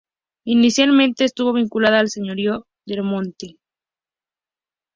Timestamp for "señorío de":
2.09-2.95